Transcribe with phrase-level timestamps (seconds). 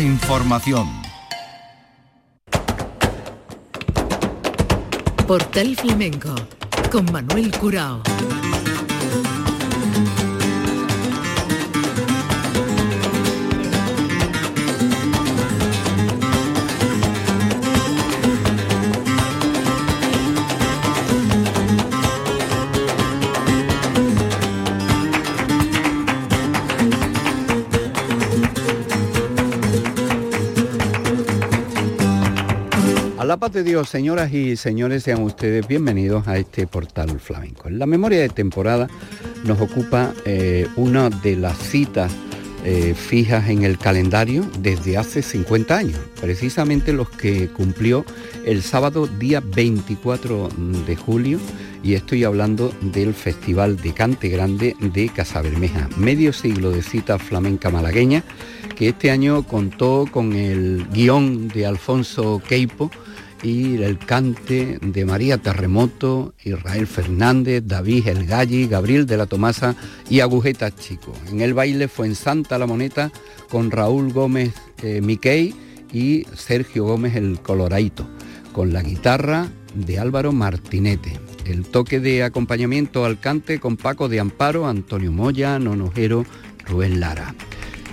[0.00, 0.88] información.
[5.26, 6.34] Portal Flamenco
[6.90, 8.02] con Manuel Curao.
[33.40, 37.68] Paz de Dios, señoras y señores, sean ustedes bienvenidos a este portal flamenco.
[37.68, 38.86] En la memoria de temporada
[39.44, 42.12] nos ocupa eh, una de las citas
[42.66, 48.04] eh, fijas en el calendario desde hace 50 años, precisamente los que cumplió
[48.44, 50.50] el sábado día 24
[50.86, 51.38] de julio
[51.82, 57.70] y estoy hablando del Festival de Cante Grande de Casabermeja, medio siglo de cita flamenca
[57.70, 58.22] malagueña
[58.76, 62.90] que este año contó con el guion de Alfonso Queipo,
[63.42, 69.76] y el cante de María Terremoto, Israel Fernández, David El Galli, Gabriel de la Tomasa
[70.08, 71.14] y Agujeta Chico.
[71.30, 73.10] En el baile fue en Santa La Moneta
[73.48, 75.00] con Raúl Gómez eh,
[75.92, 78.06] y Sergio Gómez el Coloraito,
[78.52, 81.18] con la guitarra de Álvaro Martinete.
[81.46, 86.26] El toque de acompañamiento al cante con Paco de Amparo, Antonio Moya, Nonojero,
[86.66, 87.34] Rubén Lara.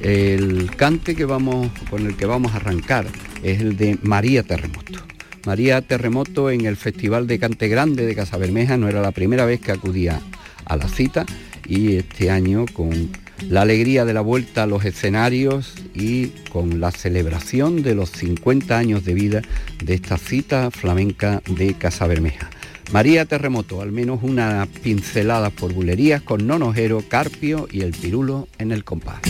[0.02, 3.08] El cante que vamos, con el que vamos a arrancar
[3.42, 5.17] es el de María Terremoto.
[5.48, 9.62] María Terremoto en el Festival de Cante Grande de Casabermeja no era la primera vez
[9.62, 10.20] que acudía
[10.66, 11.26] a la cita
[11.66, 13.10] y este año con
[13.50, 18.78] la alegría de la vuelta a los escenarios y con la celebración de los 50
[18.78, 19.42] años de vida
[19.82, 22.50] de esta cita flamenca de Casabermeja.
[22.92, 28.74] María Terremoto, al menos una pincelada por bulerías con Nonojero, Carpio y el Pirulo en
[28.74, 29.22] el compás.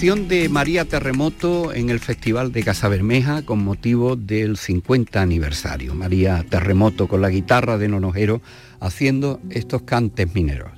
[0.00, 5.94] Actuación de María Terremoto en el Festival de Casa Bermeja con motivo del 50 aniversario.
[5.94, 8.40] María Terremoto con la guitarra de Nonojero
[8.80, 10.69] haciendo estos cantes mineros.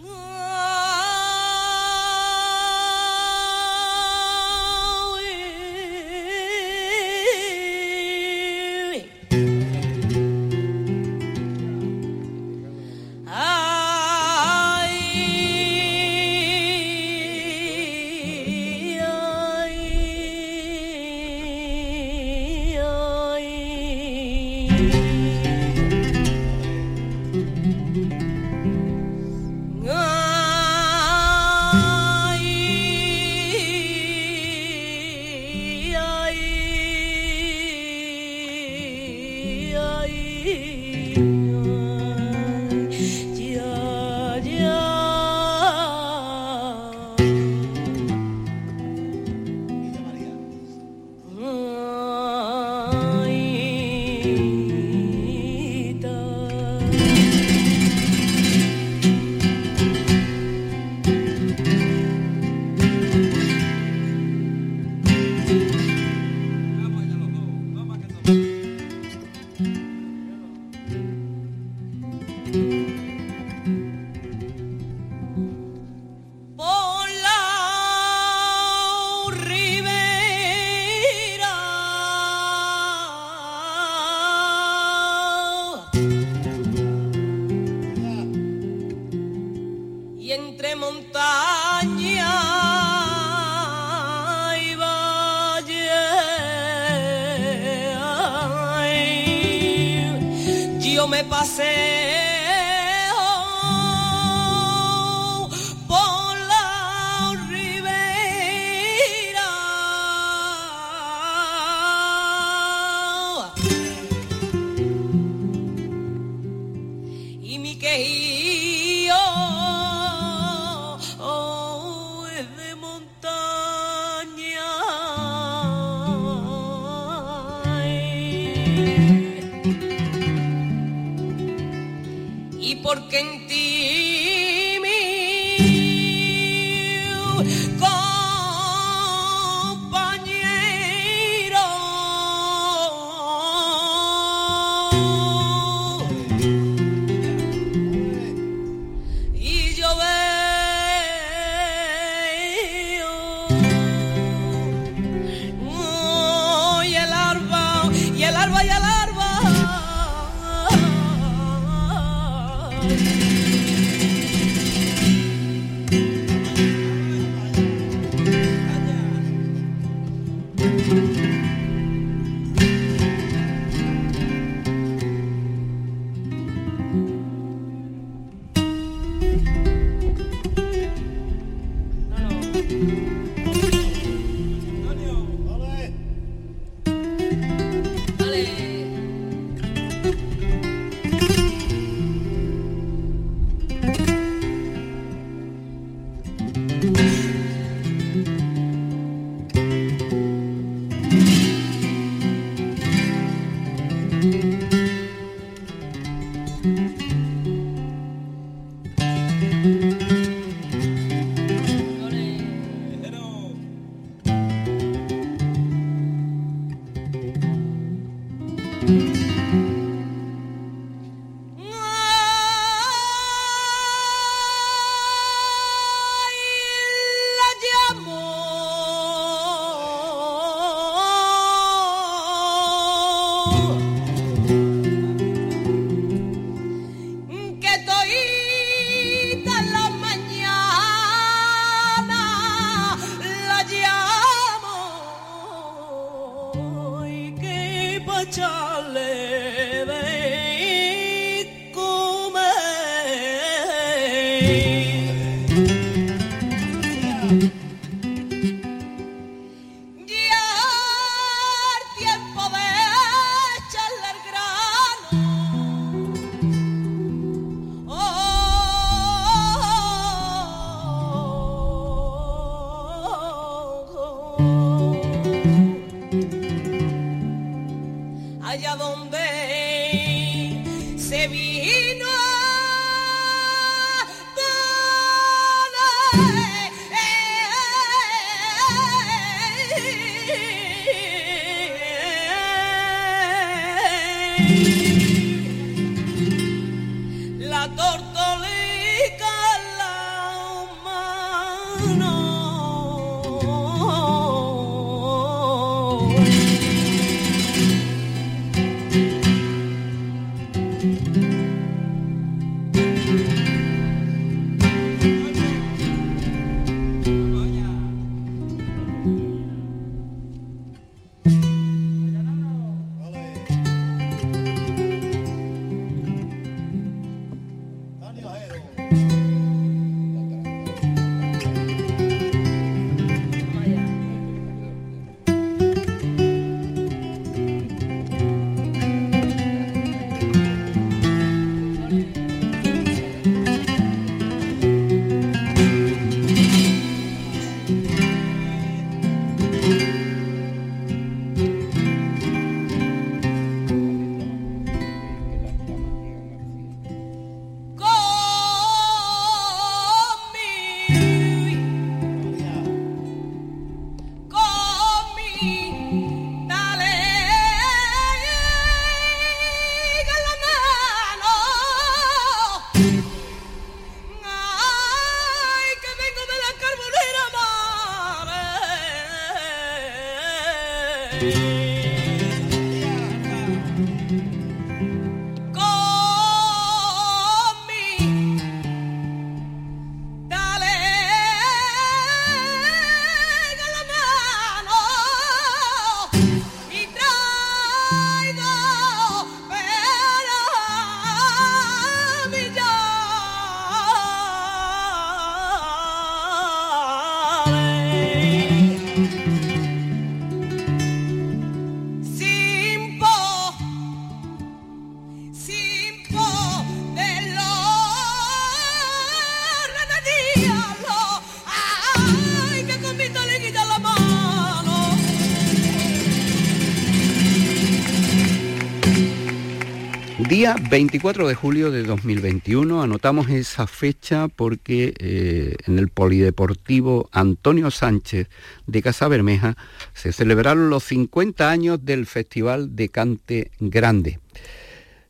[430.55, 437.71] Día 24 de julio de 2021, anotamos esa fecha porque eh, en el Polideportivo Antonio
[437.71, 438.29] Sánchez
[438.67, 439.57] de Casa Bermeja
[439.95, 444.19] se celebraron los 50 años del Festival de Cante Grande.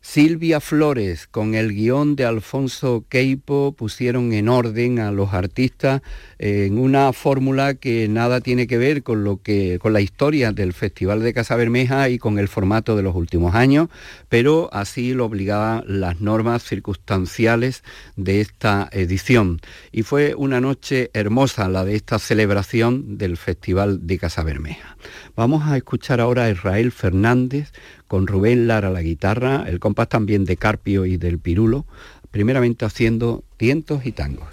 [0.04, 6.02] Silvia Flores con el guion de Alfonso Queipo pusieron en orden a los artistas
[6.38, 10.72] en una fórmula que nada tiene que ver con lo que con la historia del
[10.72, 13.90] Festival de Casa Bermeja y con el formato de los últimos años,
[14.28, 17.84] pero así lo obligaban las normas circunstanciales
[18.16, 19.60] de esta edición.
[19.92, 24.96] Y fue una noche hermosa la de esta celebración del Festival de Casa Bermeja.
[25.36, 27.72] Vamos a escuchar ahora a Israel Fernández
[28.12, 31.86] con Rubén Lara la guitarra, el compás también de Carpio y del Pirulo,
[32.30, 34.48] primeramente haciendo tientos y tangos.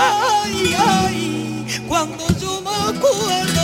[0.00, 3.59] Ay, ay, cuando yo me acuerdo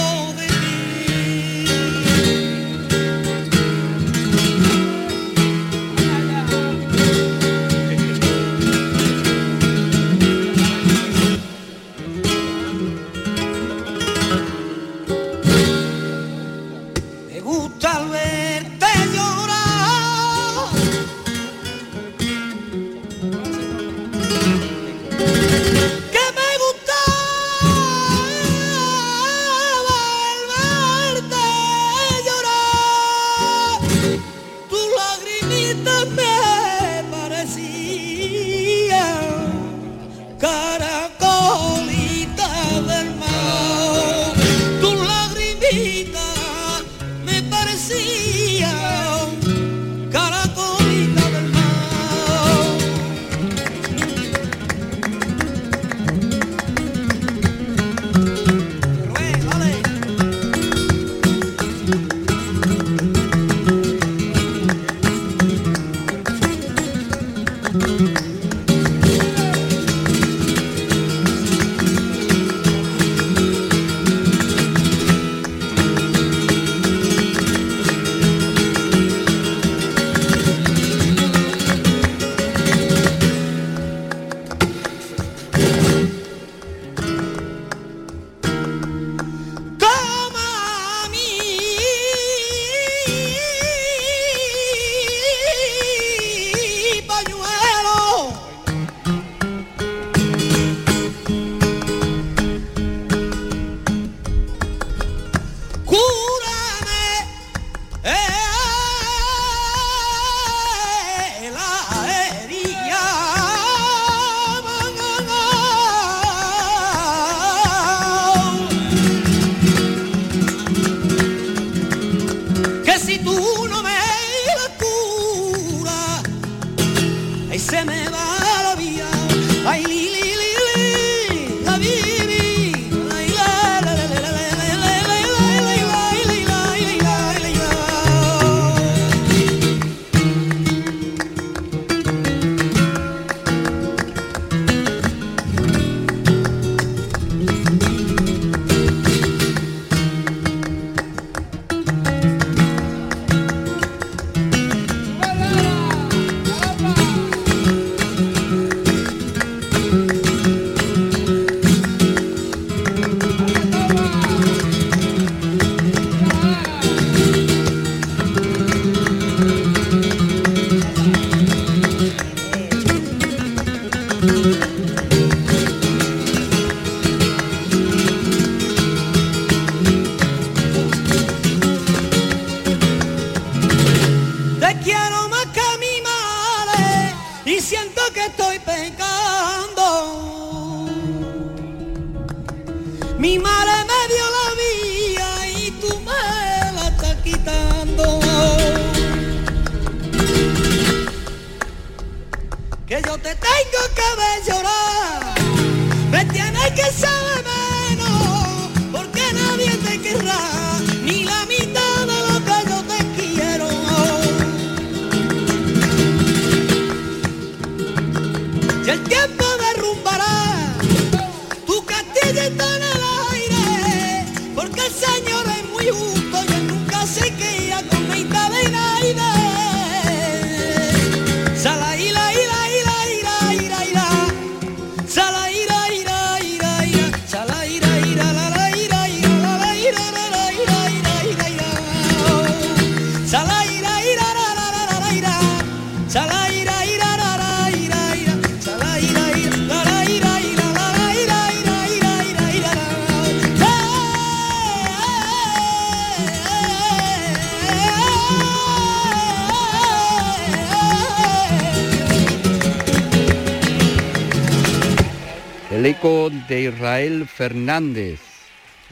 [266.69, 268.21] Israel Fernández,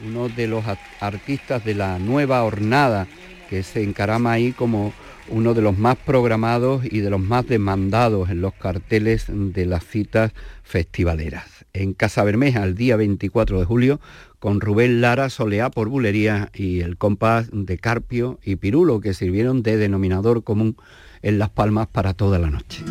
[0.05, 0.63] uno de los
[0.99, 3.07] artistas de la nueva hornada,
[3.49, 4.93] que se encarama ahí como
[5.27, 9.85] uno de los más programados y de los más demandados en los carteles de las
[9.85, 10.31] citas
[10.63, 11.65] festivaleras.
[11.73, 13.99] En Casa Bermeja, el día 24 de julio,
[14.39, 19.63] con Rubén Lara Soleá por Bulería y el compás de Carpio y Pirulo, que sirvieron
[19.63, 20.77] de denominador común
[21.21, 22.83] en Las Palmas para toda la noche.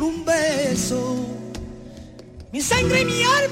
[0.00, 1.26] por un beso,
[2.52, 3.49] mi sangre y mi alma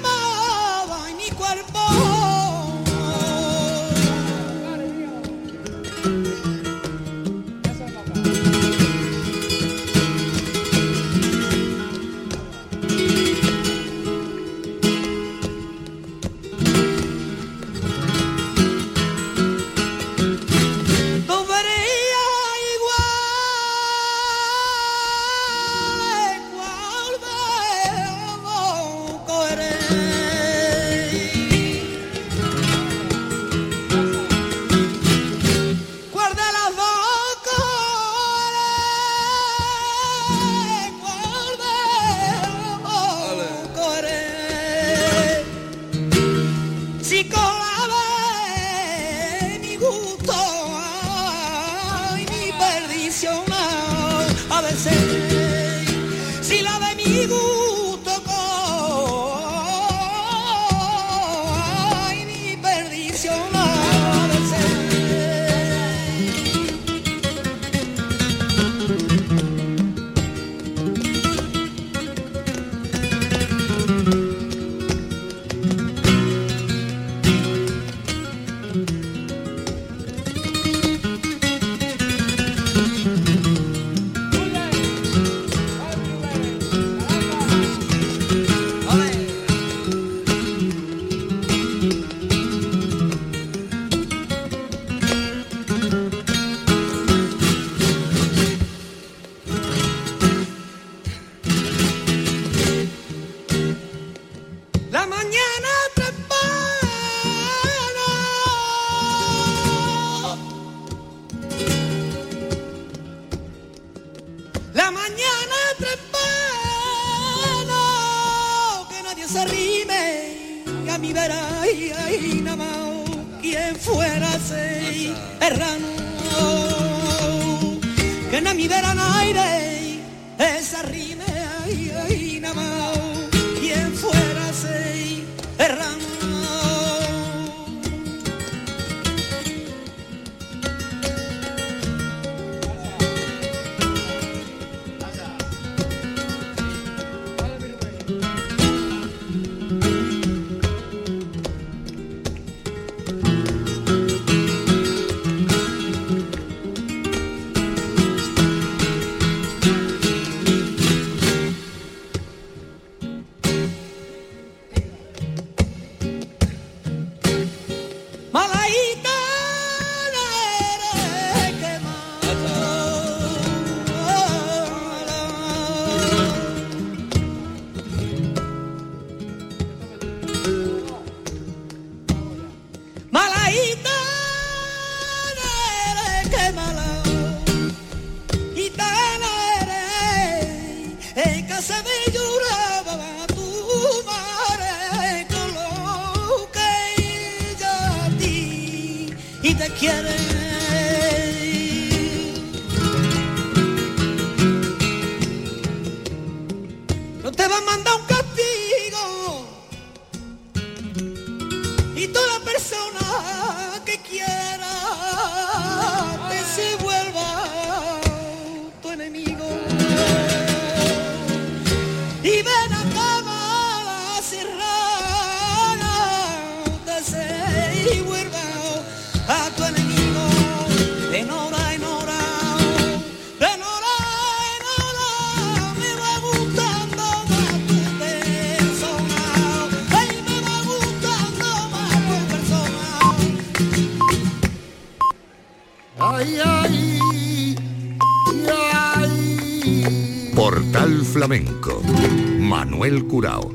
[252.41, 253.53] Manuel Curao.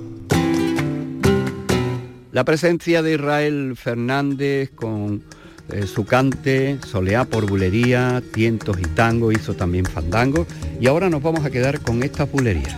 [2.32, 5.24] La presencia de Israel Fernández con
[5.70, 10.46] eh, su cante, soleá por bulería, tientos y tango, hizo también fandango.
[10.80, 12.78] Y ahora nos vamos a quedar con estas bulerías.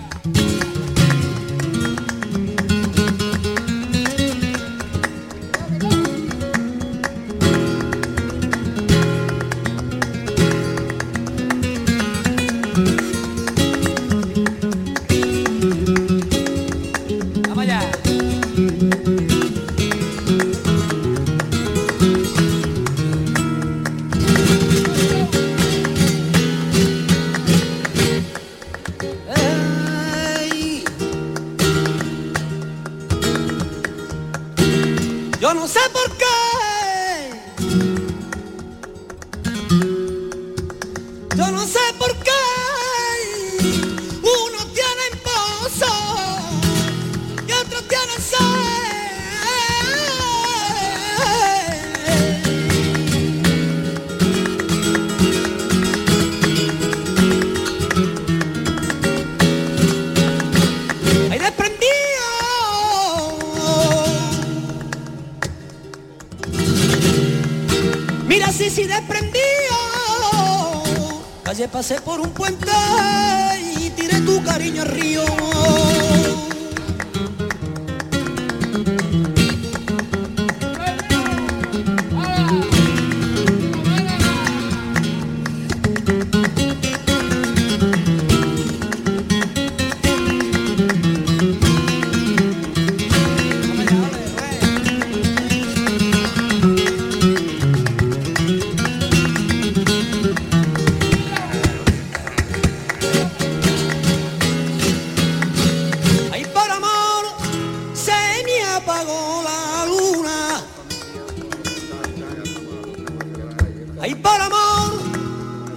[114.06, 115.02] Ay, por amor,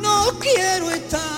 [0.02, 1.37] no quiero estar.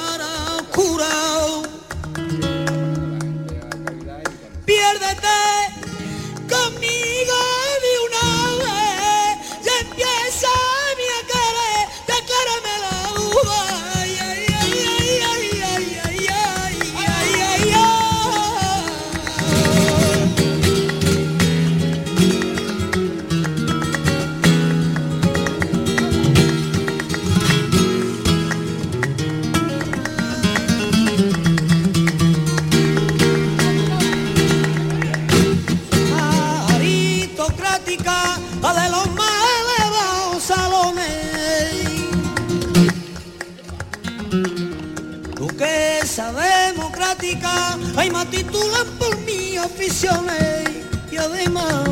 [48.09, 50.71] Más titulan por mi aficiones
[51.13, 51.85] y además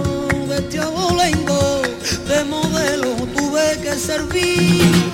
[0.48, 1.82] de este abolengo
[2.26, 5.07] de modelo tuve que servir.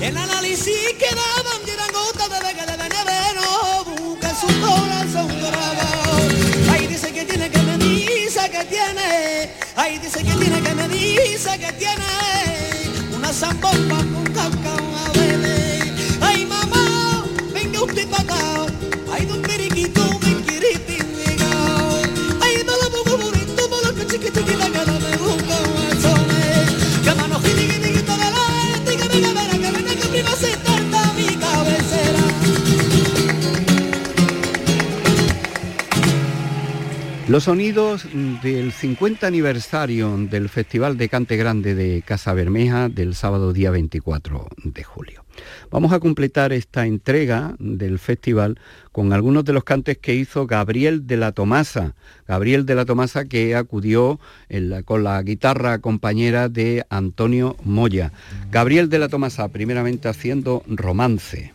[0.00, 1.60] El análisis que daban
[1.92, 3.46] gotas de vega de veneno,
[4.20, 6.72] que su corazón lloraba.
[6.72, 10.88] Ahí dice que tiene, que me dice que tiene, ahí dice que tiene, que me
[10.88, 15.94] dice que tiene, una zambomba con cacao a beber.
[16.20, 18.66] Ay mamá, venga usted para acá,
[19.12, 22.02] ay don periquito, me quiere pingao.
[22.40, 24.99] Ay no la pongo bonito, mola que chiquitiquita que
[37.30, 38.08] Los sonidos
[38.42, 44.48] del 50 aniversario del Festival de Cante Grande de Casa Bermeja del sábado día 24
[44.64, 45.24] de julio.
[45.70, 48.58] Vamos a completar esta entrega del festival
[48.90, 51.94] con algunos de los cantes que hizo Gabriel de la Tomasa.
[52.26, 54.18] Gabriel de la Tomasa que acudió
[54.84, 58.10] con la guitarra compañera de Antonio Moya.
[58.50, 61.52] Gabriel de la Tomasa primeramente haciendo romance.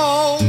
[0.00, 0.47] Oh.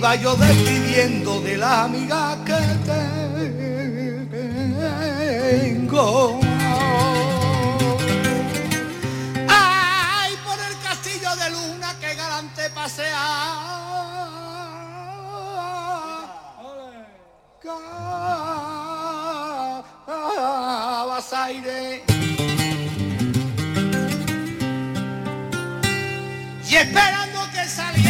[0.00, 2.58] iba yo despidiendo de la amiga que
[5.76, 6.40] tengo.
[9.46, 13.26] Ay, por el castillo de luna que galante pasea.
[20.06, 22.04] Cabas aire.
[26.70, 28.09] Y esperando que saliera.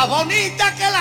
[0.00, 0.99] más bonita que la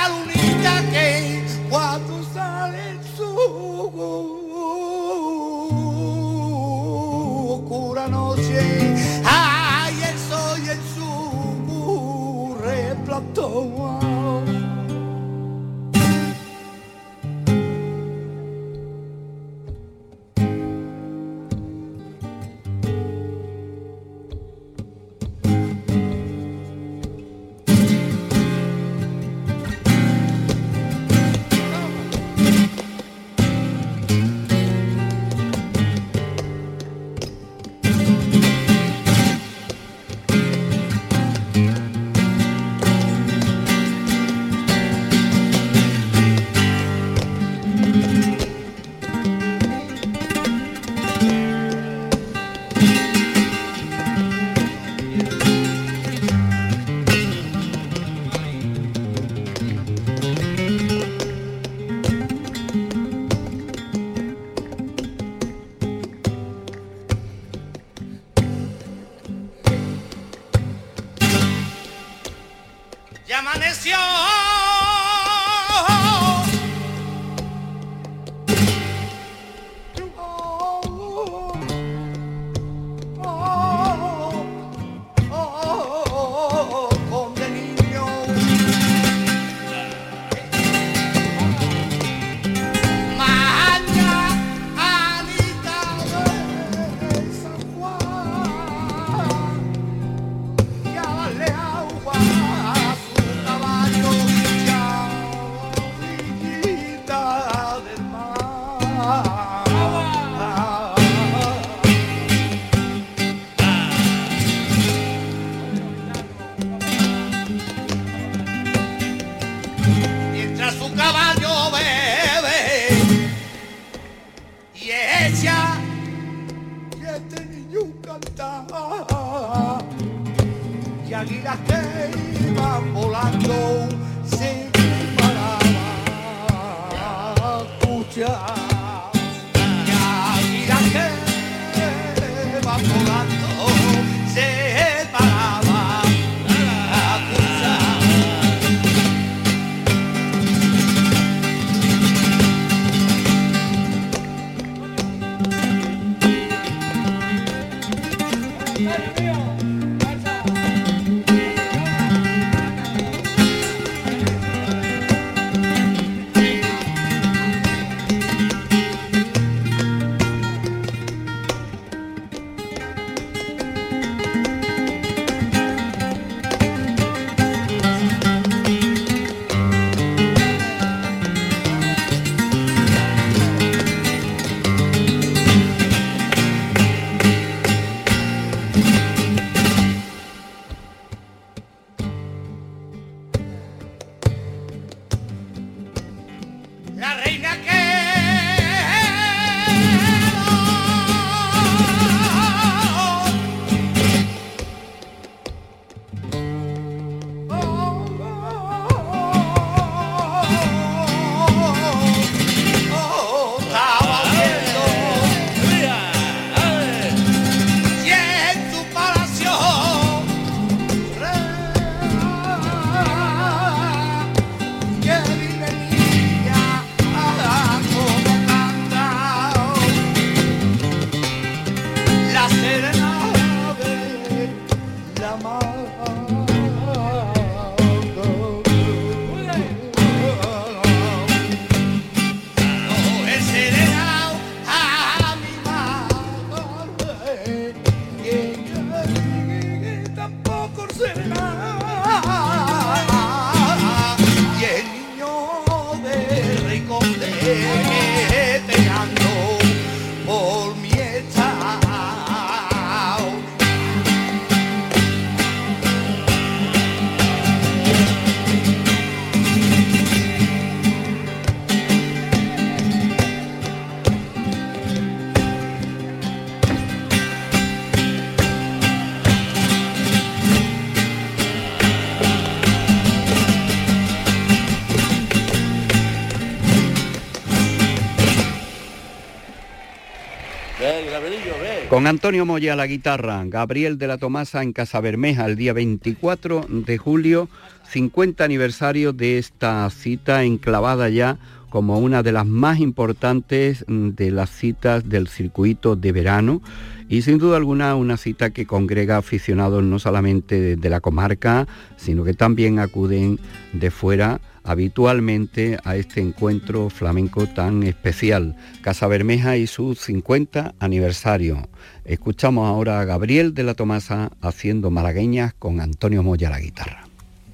[292.09, 296.65] Antonio Moya a la guitarra, Gabriel de la Tomasa en Casa Bermeja el día 24
[296.67, 297.49] de julio,
[297.91, 301.37] 50 aniversario de esta cita enclavada ya
[301.69, 306.63] como una de las más importantes de las citas del circuito de verano
[307.09, 312.23] y sin duda alguna una cita que congrega aficionados no solamente de, la comarca, sino
[312.23, 313.39] que también acuden
[313.73, 321.68] de fuera habitualmente a este encuentro flamenco tan especial, Casa Bermeja y su 50 aniversario.
[322.05, 327.03] Escuchamos ahora a Gabriel de la Tomasa haciendo malagueñas con Antonio Moya a la guitarra.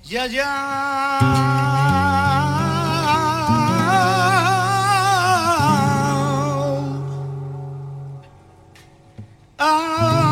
[0.03, 1.55] Ya, ya.
[9.57, 10.24] Ya,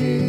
[0.00, 0.25] see.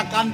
[0.00, 0.28] จากการ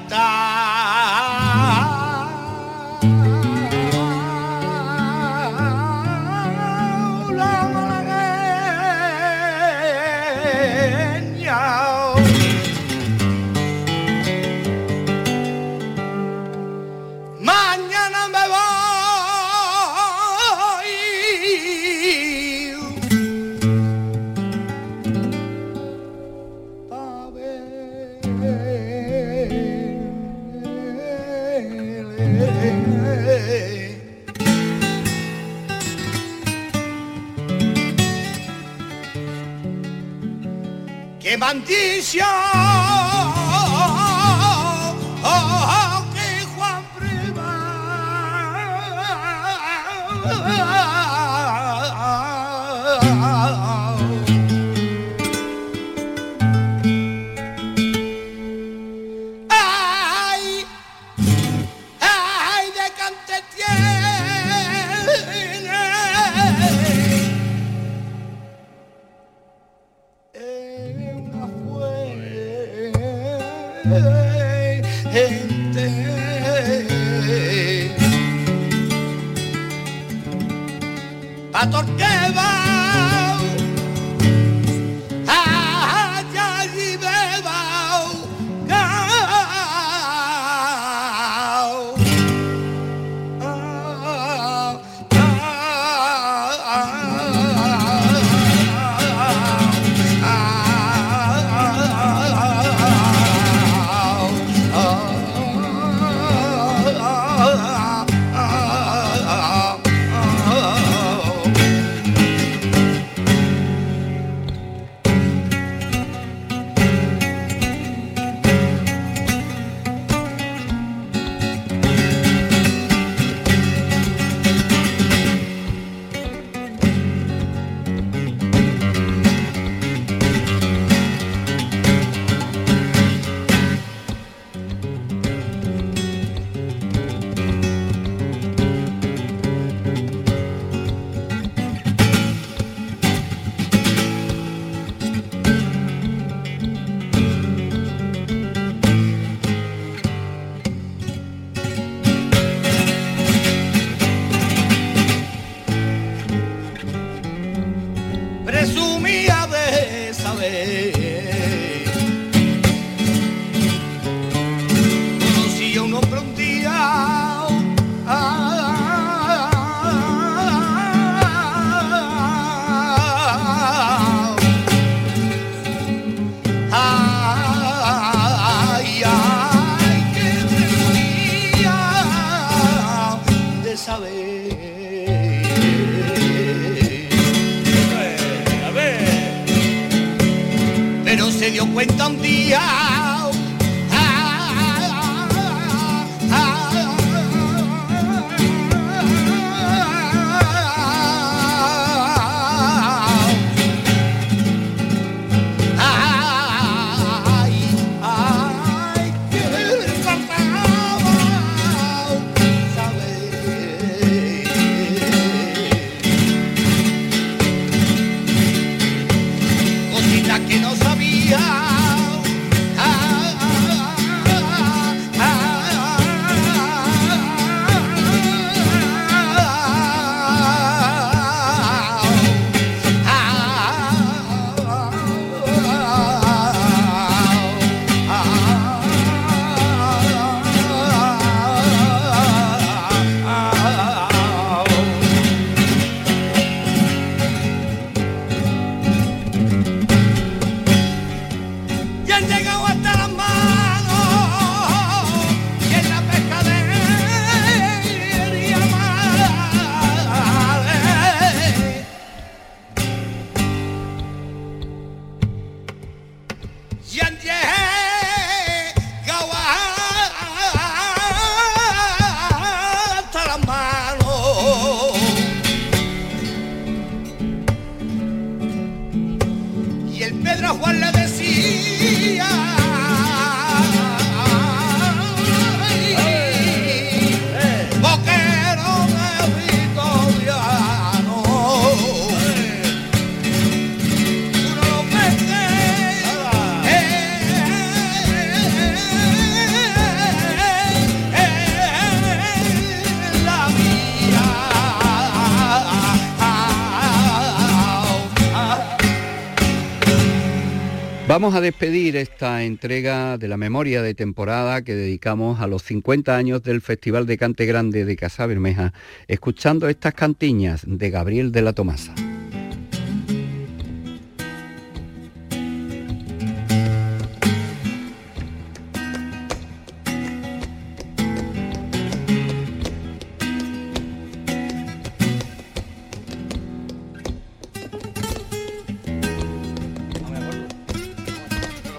[311.16, 316.14] Vamos a despedir esta entrega de la memoria de temporada que dedicamos a los 50
[316.14, 318.74] años del Festival de Cante Grande de Casa Bermeja,
[319.08, 321.94] escuchando estas cantiñas de Gabriel de la Tomasa.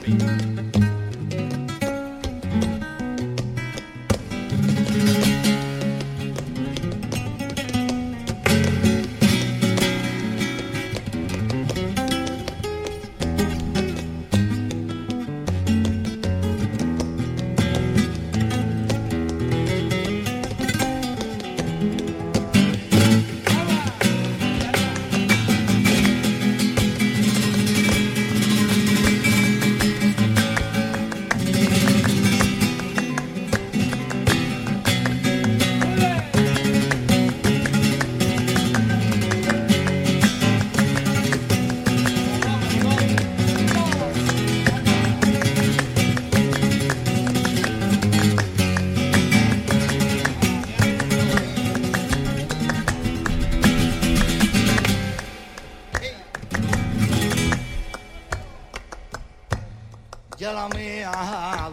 [0.08, 0.57] Ya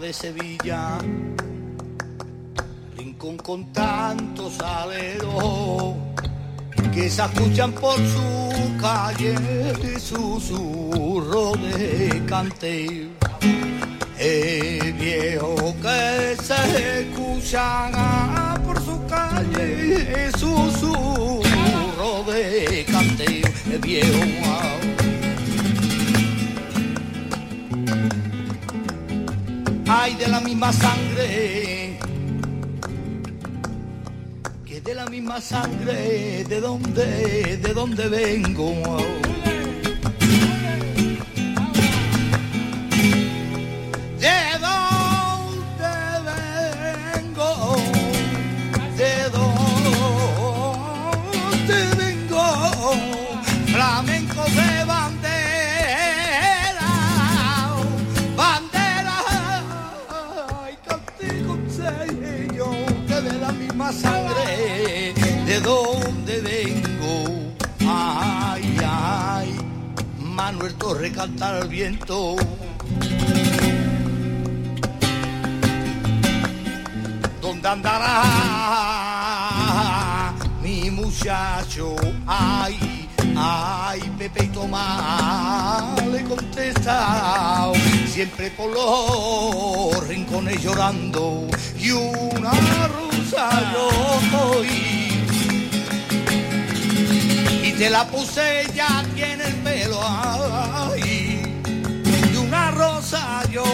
[0.04, 0.98] de Sevilla,
[2.94, 5.94] rincón con tantos aleros
[6.92, 9.34] que se escuchan por su calle
[9.98, 13.08] susurro de cante.
[14.18, 23.40] El viejo que se escuchan ah, por su calle susurro de cante.
[23.72, 24.43] El viejo
[30.24, 31.98] de la misma sangre
[34.64, 38.72] que de la misma sangre de donde de donde vengo
[71.14, 72.34] cantar al viento.
[77.40, 78.24] ¿Dónde andará
[80.62, 81.94] mi muchacho?
[82.26, 87.70] Ay, ay, Pepe y Tomás le contesta,
[88.06, 91.46] siempre por los rincones llorando
[91.78, 92.52] y una
[92.88, 93.88] rosa yo
[94.30, 94.94] soy
[97.62, 100.00] y te la puse ya tiene el pelo
[102.84, 103.64] y una rosa yo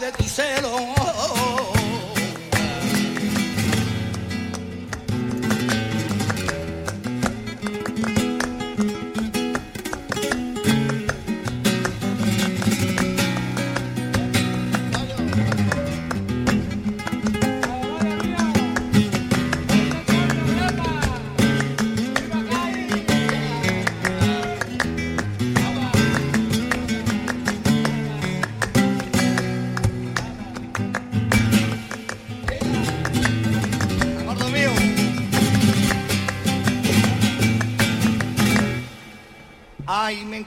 [0.00, 1.77] de tu celo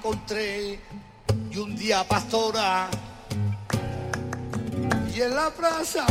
[0.01, 0.79] encontré
[1.51, 2.89] y un día pastora
[5.15, 6.03] y en la plaza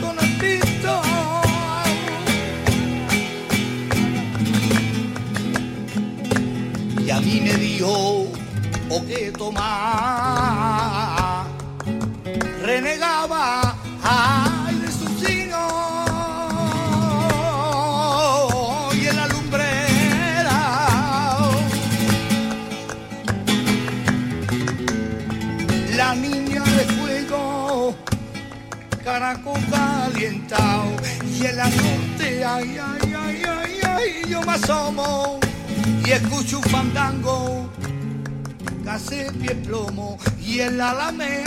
[0.00, 1.02] con el pito
[7.04, 8.26] y a mí me dijo
[8.88, 11.44] o que tomar
[12.62, 13.67] renegaba
[30.18, 35.38] y en la noche ay ay ay ay ay yo me asomo
[36.04, 37.68] y escucho un fandango.
[38.84, 41.44] Casi pie plomo y en la alamea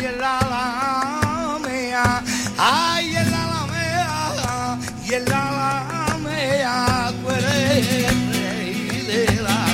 [0.00, 2.22] y en la alamea
[2.58, 9.67] ay en la alamea y en la alamea tú eres el de la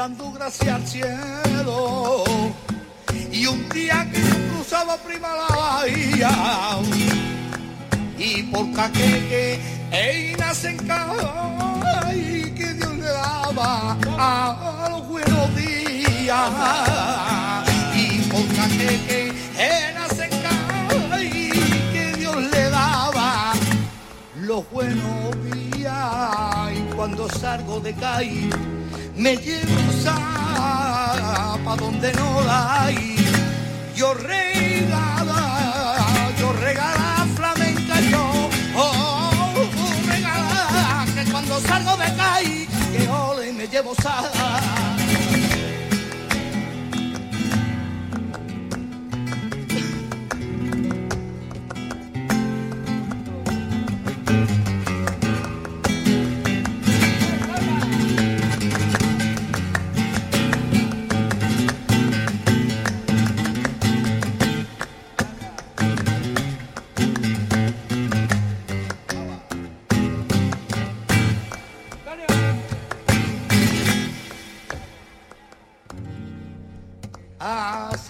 [0.00, 2.24] dando gracias al cielo.
[3.30, 6.30] Y un día que cruzaba prima la bahía
[8.16, 9.60] y por caqueque
[9.92, 10.78] ey nacen
[12.14, 16.50] y que Dios le daba a los buenos días.
[17.94, 19.20] Y por caqueque
[19.58, 20.30] ey nacen
[21.20, 21.50] y
[21.92, 23.52] que Dios le daba
[24.48, 26.72] los buenos días.
[26.74, 28.48] Y cuando salgo de caí
[29.20, 29.76] me llevo
[31.64, 33.16] pa donde no la hay.
[33.94, 35.42] Yo regala
[36.38, 39.30] yo regala flamenca yo oh,
[40.08, 44.22] regala que cuando salgo de caí que ole me llevo sa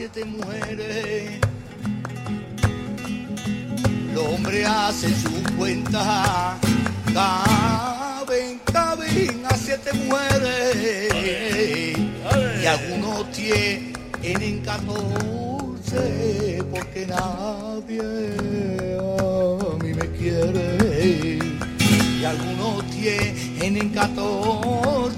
[0.01, 1.39] siete mujeres.
[4.15, 6.57] Los hombres hacen su cuenta,
[7.13, 11.13] caben, caben a siete mujeres.
[12.63, 16.03] Y algunos tienen catorce
[16.71, 18.01] porque nadie
[19.21, 21.39] a mí me quiere.
[22.19, 25.11] Y algunos tienen catorce